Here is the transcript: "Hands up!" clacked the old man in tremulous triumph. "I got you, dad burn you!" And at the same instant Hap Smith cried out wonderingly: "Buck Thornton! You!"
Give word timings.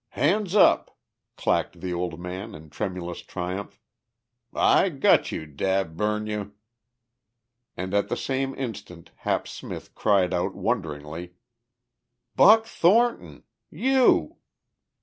"Hands 0.15 0.55
up!" 0.55 0.97
clacked 1.37 1.79
the 1.79 1.93
old 1.93 2.19
man 2.19 2.55
in 2.55 2.71
tremulous 2.71 3.19
triumph. 3.19 3.79
"I 4.51 4.89
got 4.89 5.31
you, 5.31 5.45
dad 5.45 5.95
burn 5.95 6.25
you!" 6.25 6.55
And 7.77 7.93
at 7.93 8.09
the 8.09 8.17
same 8.17 8.55
instant 8.55 9.11
Hap 9.17 9.47
Smith 9.47 9.93
cried 9.93 10.33
out 10.33 10.55
wonderingly: 10.55 11.35
"Buck 12.35 12.65
Thornton! 12.65 13.43
You!" 13.69 14.37